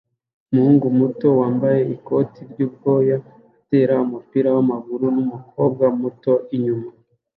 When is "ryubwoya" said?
2.51-3.15